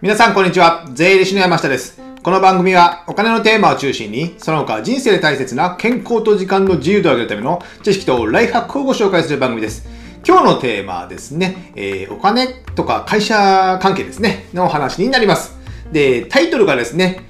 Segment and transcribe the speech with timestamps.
[0.00, 0.86] 皆さんこんにちは。
[0.94, 2.00] 税理士の山下です。
[2.22, 9.88] この番組はお金のテーマを中心に、その他人生で大切な健康と時間の自由度を上げるための知識とライフハックをご紹介する番組です。
[10.24, 12.46] 今日のテーマはですね、えーお金
[12.76, 15.58] とか会社関係ですね、のお話になります。
[15.90, 17.24] で、タイトルがですね、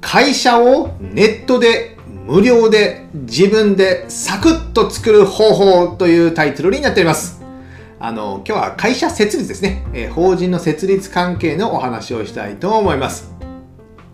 [0.00, 7.45] 会社をネットで無料で自分でサクッと作る方法というタイトルになっております。
[7.98, 9.84] あの、今日は会社設立ですね。
[9.94, 13.34] えー法人の設立関係のお話をしたいと思います。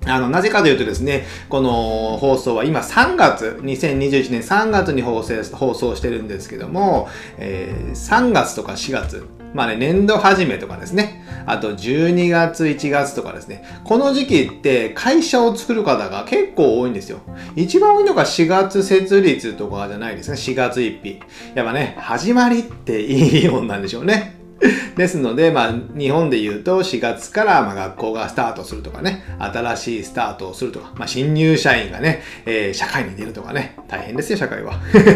[0.06, 17.20] あの、なぜかというとですね、この放送は今3月、2021年3月に放送放送してるんですけども、えー3月とか4月、まあね、年度始めとかですね、あと12月、1月とかですね、この時期って会社を作る方が結構多いんですよ。
[17.56, 21.20] 一番多いのが4月設立とかじゃないですね、4月1日。
[21.54, 24.41] やっぱね、始まりっていいもんなんでしょうね。
[24.96, 34.72] ですので、まあ、日本で言うと4月からま学校がスタートするとかね、新しいスタートをするとか、まあ、新入社員がね、えー社会に出るとかね、大変ですよ、社会は。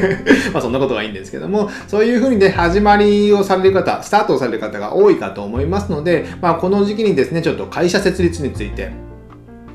[0.53, 8.91] まあ、そんなことはいいんですけども、そういうふうにね、始まりをされる方、スタートをされる方が多いかと思いますので、まあ、この時期にですね、ちょっと会社設立について、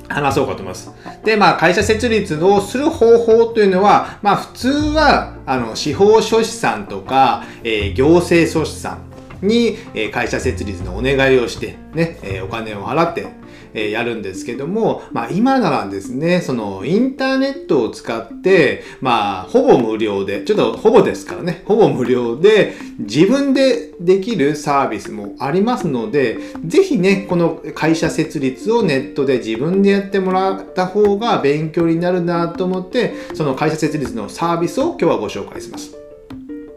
[0.09, 0.91] 話そうかと思います。
[1.23, 9.10] で、まあ、会社設立をする方法というのは、まあ、普通は、あの、司法書士さんとか、えー行政書士さん
[9.41, 13.27] に、え会社設立のお願いをして、ね、えお金を払って、
[13.73, 36.00] えやるんですけども、まあ、今ならですね、その、インターネットを使って、まあ、ほぼ無料で、ちょっとほぼですからね、ほぼ無料で、自分でできるサービスもありますので、ぜひね、この会社設立をネットで自分でやってもらった方が勉強になるなと思って、その会社設立のサービスを今日はご紹介します。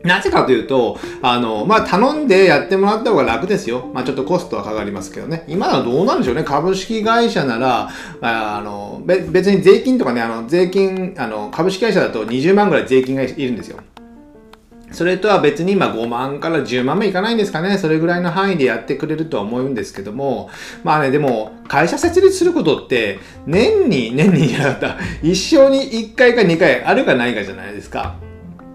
[0.05, 3.91] なぜかというと、あの、まあ、頼んでやってもらった方が楽ですよ。
[3.93, 5.45] まあ、ちょっとコストはかかりますけどね。
[5.49, 6.45] 今はどうなんでしょうね。
[6.45, 13.79] 株式会社なら、あの、別に税金とかね、あの、税金、あの、株式会社だと20万ぐらい税金がいるんですよ。
[14.95, 17.79] それとは別に今5万から10万もいかないんですかね。
[17.79, 20.51] それぐらいの範囲でやってくれるとは思うんですけども。
[20.85, 24.99] まあね、でも、会社設立することって、年に、 年にじゃなかった。
[25.23, 28.15] 一生に1回か2回あるかないかじゃないですか。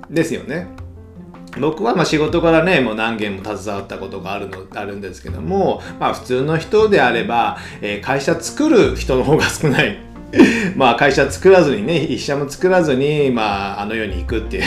[0.09, 0.67] ですよね。
[1.59, 10.09] 僕はまあ仕事からねもう何件も携わったことがあるのあるんですけども、まあ、普通の人であれば、え会社作る人の方が少ない。
[10.75, 14.63] まあ会社作らずにね一社も作らずに、まあ、あの世に行くっていう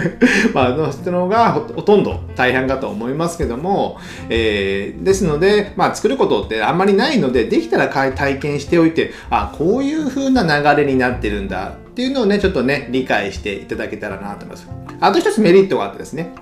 [0.54, 14.68] まあの人の方がほとんど大半かと思いますけども、えーですので、まあ、作ることってあんまりないのでできたら体験しておいてあこういう風な流れになってるんだっていうのをねちょっとね理解していただけたらなと思います。
[15.00, 16.32] あと一つメリットがあってですね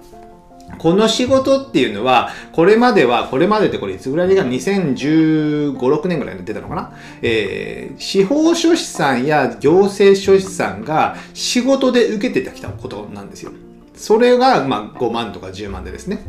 [0.78, 6.92] この仕事っていうのは、これまでは、これまでってこれいつぐらいか、2015、6年ぐらいに出たのかな？
[7.22, 13.52] えー、司法書士さんや行政書士さんが仕事で受けてきたことなんですよ。
[13.94, 16.20] それが、まあ、5万とか10万でですね。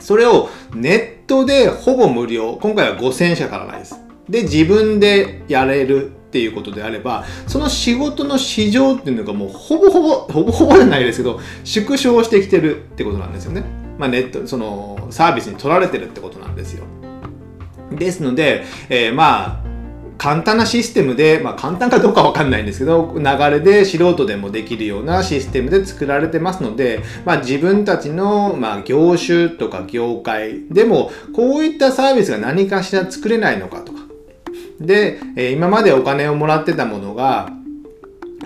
[0.00, 3.96] それをネットでほぼ無料、今回は5000社からないです。
[4.28, 13.64] で、自分でやれるっていうことであれば、その仕事の市場っていうのがもうほぼほぼ、ほぼほぼじゃないですけど、縮小してきてるってことなんですよね。
[13.98, 16.84] まあネット、そのサービスに取られてるってことなんですよ。
[17.92, 19.68] ですので、えーまあ、
[20.18, 33.97] 簡単なシステムで、まあ簡単かどうかわかんないんですけど、流れで素人でもできるようなシステムで作られてますので、まあ自分たちの、まあ業種とか業界でも、こういったサービスが何かしら作れないのかとか。
[34.80, 37.50] で、え今までお金をもらってたものが、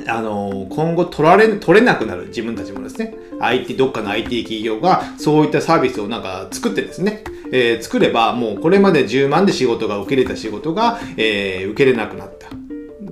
[0.09, 2.28] あの今後取られ、取れなくなる。
[2.28, 12.49] 自分たちもですね、IT、どっかの IT 企業がそういったサービスをなんか作ってですね、えー作ればもうこれまで10万で仕事が受けれた仕事が、えー受けれなくなった。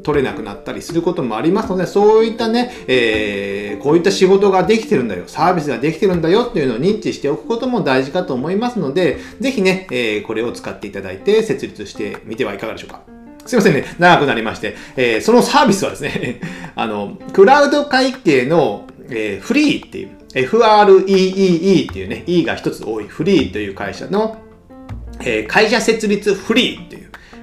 [0.02, 13.00] 取れなくなったりすることもありますので、そういったね、えーこういった仕事ができてるんだよ、サービスができてるんだよっていうのを認知しておくことも大事かと思いますので、ぜひね、えーこれを使っていただいて設立してみてはいかがでしょうか。
[13.46, 16.40] すいませんね、長くなりまして、えーそのサービスはですね、
[16.76, 24.36] あの、クラウド会計の、えーフリーっていう、FREEE っていうね、E が一つ多いフリーという会社の、
[25.20, 26.99] えー会社設立フリーっていう、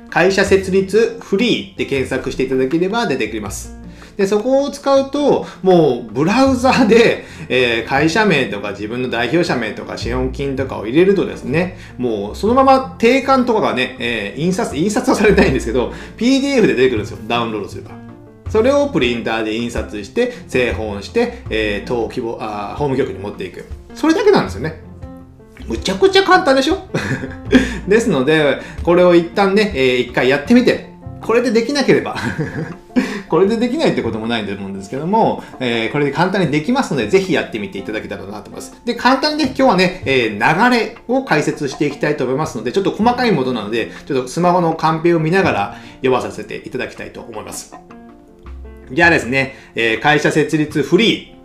[0.09, 3.77] 会社設立フリーって検索していただければ出てきます。
[4.17, 17.19] で、そこを使うと、もうブラウザで、えー会社名とか自分の代表者名とか資本金とかを入れるとですね、もうそのまま定款とかがね、えー印刷、印刷はされないんですけど、PDF で出てくるんですよ。
[17.27, 17.91] ダウンロードすれば。
[18.49, 23.65] それをプリンターで印刷して、製本して、えー、当規模あ、法務局に持っていく。
[23.93, 24.86] それだけなんですよね。
[25.67, 26.87] むちゃくちゃ簡単でしょ？
[27.87, 30.89] ですので、これを一旦ね、えー、一回やってみて、
[31.21, 32.15] これでできなければ
[33.27, 38.73] これでできないってこともないと思うんですけども、えー、これで簡単にできますので、ぜひやってみていただけたらなと思います。
[38.85, 47.75] で、簡単にね、今日はね、えー、流れを解説していきたいと思いますので、ちょっと細かいものなので、ちょっとスマホのカンペを見ながら読まさせていただきたいと思います。
[48.89, 51.36] じゃあですね、え、会社設立フリー。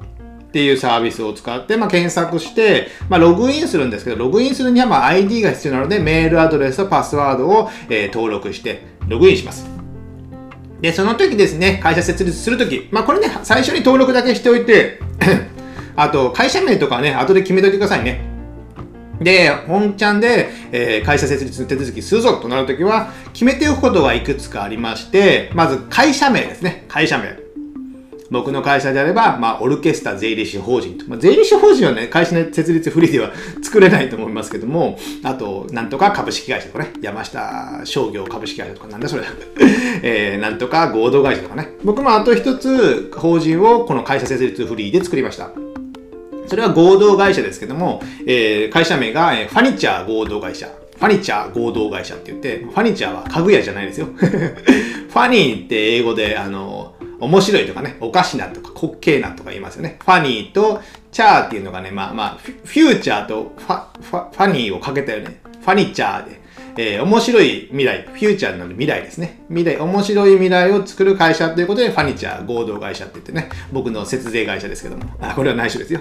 [0.52, 9.66] っていうサービスを使って、まあ、検索して、まあ、ログインするんですけど、ログインするには、ま、ID が必要なので、メールアドレスとパスワードを、えー、登録して、ログインします。
[10.82, 15.00] で、その時ですね、会社設立するとき、まあ、これね、最初に登録だけしておいて
[15.96, 18.20] あと、会社名とかね、後で決めといてくださいね。
[19.20, 26.84] で、本ちゃんで、えー、会社設立の手続きするぞとなるときは、決めておくことがいくつかありまして、まず会社名ですね。
[26.88, 27.41] 会社名。
[28.32, 31.06] 僕の会社であれば、まあ、オルケスタ税理士法人と。
[31.06, 33.30] まあ、税理士法人はね、会社の設立フリーでは
[33.62, 39.24] 作れないと思いますけども、あと、なんとか株式会社とかね、山下商業株式会社とか、なんだそれ。
[40.02, 41.72] えー、なんとか合同会社とかね。
[41.84, 45.50] 僕もあと一つ、法人をこの会社設立フリーで作りました。
[46.46, 50.68] それは合同会社ですけども、えー、会社名が、えー、ファニチャー合同会社。
[50.96, 54.06] ファニチャー合同会社って言って、ファニチャーは家具屋じゃないですよ。
[54.16, 56.91] ファニーって英語で、あの、
[57.22, 59.96] 面白いとかね、おかしなとか滑稽なとか言いますよね。
[60.04, 60.80] ファニーと
[61.12, 65.40] チャーっていうのがね、まあまあ、フューチャーとファファファニーをかけたよね。
[65.60, 66.40] ファニチャーで、
[66.76, 69.40] えー、面白い未来、フューチャーなので未来ですね。
[69.48, 75.04] 未来、面白い未来を作る会社ということで、ファニチャー合同会社って言ってね、僕の節税会社ですけども。
[75.20, 76.00] あ、これは内緒ですよ。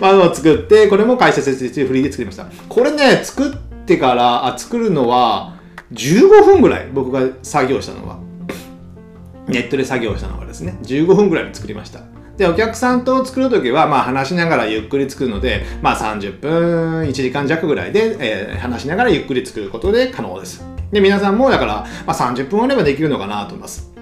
[0.00, 2.46] まあ、を作って、これも会社設立フリーで作りました。
[2.68, 3.56] これね、作っ
[3.86, 5.56] てから、あ、作るのは
[5.92, 8.23] 15分ぐらい、僕が作業したのは。
[9.54, 12.00] ネットで作業したのがですね、15分ぐらいで作りました。
[12.36, 20.64] で、お客さんと作るときは、まあ話しながらゆっくり作るので、まあ30分、1時間弱ぐらいで、えー、話しながらゆっくり作ることで可能です。
[20.90, 23.92] で、皆さんもだから、まあ30分あればできるのかなと思います。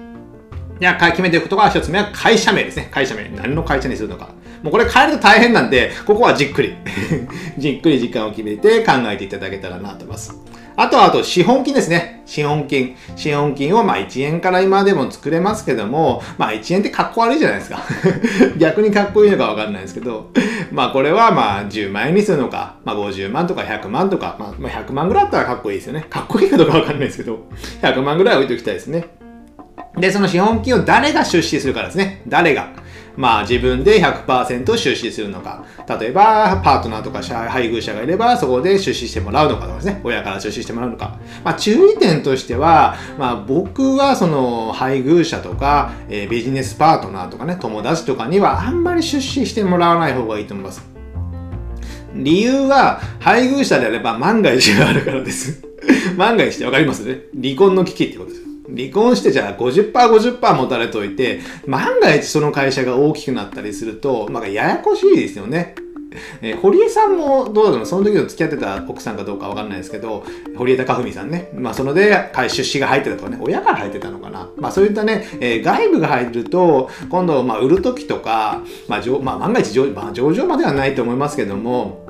[0.79, 2.89] じゃあ、決めていくことが1つ目は会社名ですね。
[2.91, 3.29] 会社名。
[3.29, 4.29] 何の会社にするのか。
[4.63, 6.75] もうこれ変えると大変なんで、ここはじっくり
[7.57, 10.33] じっくり時間を決めて考えていただけたらなと思います。
[10.75, 12.23] あとは、あと、資本金ですね。
[12.25, 12.95] 資本金。
[13.15, 17.83] 資本金を、まあ、1円から今でも作れますけども、まあ、1円ってかっこ悪いじゃないですか。
[18.57, 20.31] 逆にかっこいいのかわかんないですけど、
[20.71, 26.05] まあ、これは、まあ、10万円にするのか、まあ、50万とか100万とか、まあ、100万ぐらいあったらかっこいいですよね。
[26.09, 27.45] かっこいいかどうかわかんないですけど、
[27.83, 29.05] 100万ぐらい置いておきたいですね。
[29.97, 32.23] で、その資本金を誰が出資するかですね。
[32.27, 32.82] 誰が。
[33.15, 35.63] まあ自分で100%出資するのか。
[35.99, 40.01] 例えば、パートナーとか配偶者がいれば、そこで出資してもらうのかとかですね。
[40.03, 41.19] 親から出資してもらうのか。
[41.43, 50.83] まあ注意点としては、まあ僕はその配偶者とか、えー、ビジネスパートナーとかね、友達とかにはあんまり出資してもらわない方がいいと思います。
[52.15, 55.63] 理由は、配偶者であれば万が一があるからです。
[56.15, 57.03] 万が一ってわかります？
[57.05, 58.42] ね離婚の危機ってことです。
[58.67, 65.75] 離婚してじゃあ50%、50%持たれといて、万が一その会社が大きくなったりすると、まあ、ややこしいですよね。
[66.41, 67.85] えー、堀江さんもどうだろう？
[67.87, 70.23] その時の付き合ってた奥さんかどうかわかんないですけど、
[70.55, 71.49] 堀江貴文さんね。
[71.55, 74.47] まあ、そので、出資が入ってたとかね、親が入ってたのかな。
[74.57, 82.05] まあ、そういったね、えー、外部が入ると、今度、まあ、売る時とか、まあ、まあ、万が一上、まあ、上場まではないと思いますけども、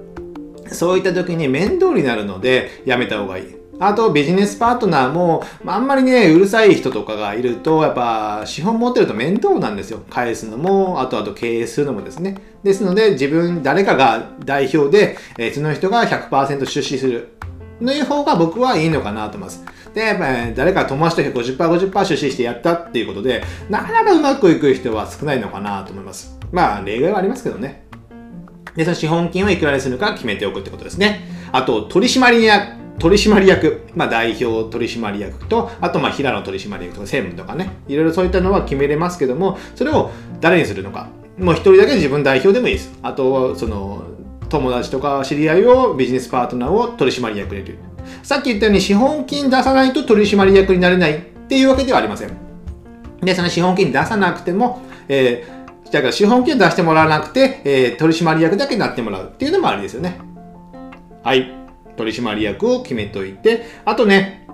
[0.67, 3.62] そういった時に面倒になるので、やめた方がいい。
[3.79, 10.01] あとビジネスパートナーも、あ、んまりね、うるさい人とかがいると、やっぱ資本持ってると面倒なんですよ。
[10.09, 12.37] 返すのも、あとあと経営するのもですね。
[12.63, 17.29] ですので、自分、誰かが代表で、えー、その人が100%出資する。
[17.81, 19.65] のいう方が僕はいいのかなと思います。
[19.93, 21.57] で、やっぱり、誰か友達と50%、
[21.91, 26.37] 50%出資してやったっていうことで、なかなかうまくいく人は少ないのかなと思います。
[26.51, 27.85] まあ、例外はありますけどね。
[28.75, 31.21] で、その資本金をいくらにするか決めておくってことですね。
[31.51, 32.82] あと、取締役。
[33.03, 41.09] 取締役、まあ、代表取締役と、あとまあ平野取締役とか専務とかね、いろいろそういったのは決めれますけども、それを誰にするのか。
[41.37, 42.97] もう一人だけ自分代表でもいいです。
[43.03, 44.03] あと、その、
[44.47, 47.77] 友達とか知り合いをビジネスパートナーを取締役に入れる。
[48.21, 52.31] さっき言ったように資本金出さないと取締役になれないっていうわけではありません。
[53.19, 60.19] で、その資本金出さなくても、えー、だから資本金出してもらわなくて、えー、取締役だけになってもらうっていうのもありですよね。
[61.21, 61.62] はい。
[61.95, 64.47] 取締役を決めといて、あとね、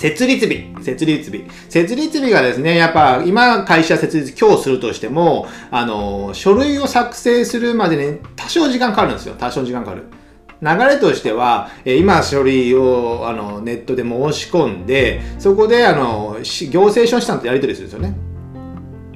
[0.00, 1.44] 設立日、設立日。
[1.68, 9.34] 設立日がですね、やっぱ今会社設立今日するとしても、あの、書類を作成するまでね、多少時間かかるんですよ。
[9.38, 10.04] 多少時間かかる。
[10.62, 16.38] 流れとしては、今書類をあのネットで申し込んで、そこであの
[16.70, 18.29] 行政書士さんとやり取りするんですよね。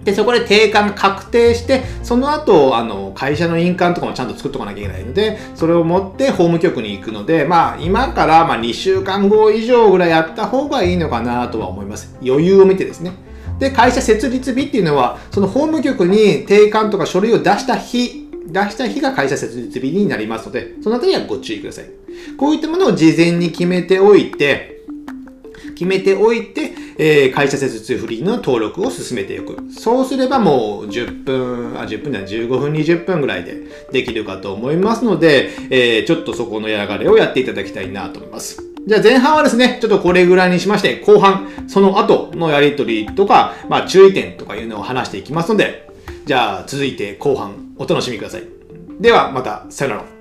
[0.04, 12.14] で、そこで定款が確定して、その後、あの、会社の印鑑とかもちゃんと作っとかなきゃいけないので、それを持って法務局に行くので、まあ、今からまあ2週間後以上ぐらいやった方がいいのかなとは思います。
[12.22, 13.12] 余裕を見てですね。
[13.58, 21.86] で、会社設立日っていうのは、その法務局に定款とか書類を出した日、出した日が会社設立日になりますので、そのあたりはご注意ください。
[22.36, 24.73] こういったものを事前に決めておいて、
[25.74, 29.56] 決めておいて、えー、会社設立フリーの登録を進めていく。
[29.70, 33.56] そうすればもう10分、あ、10分じゃない、15分、20分ぐらいで
[33.92, 38.62] できるかと思いますので、えー、ちょっとそこのやがれをやっていただきたいなと思います。
[38.86, 45.88] じゃあ前半はですね、ちょっとこれぐらいにしまして、後半、その後のやりとりとか、まあ注意点とかいうのを話していきますので、
[46.26, 48.42] じゃあ続いて後半お楽しみください。
[49.00, 50.13] ではまた、さよなら。